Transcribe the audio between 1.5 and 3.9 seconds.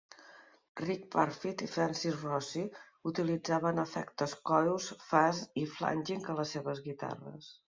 i Francis Rossi utilitzaven